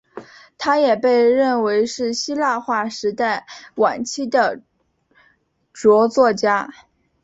[0.57, 4.63] 他也被认为是希腊化时代晚期的
[5.73, 6.73] 着作家。